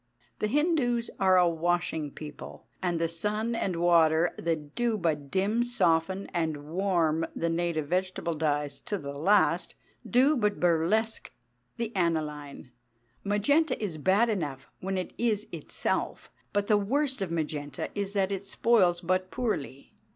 [0.39, 5.63] The Hindus are a washing people; and the sun and water that do but dim,
[5.63, 9.75] soften, and warm the native vegetable dyes to the last,
[10.09, 11.31] do but burlesque
[11.77, 12.71] the aniline.
[13.23, 18.31] Magenta is bad enough when it is itself; but the worst of magenta is that
[18.31, 19.93] it spoils but poorly.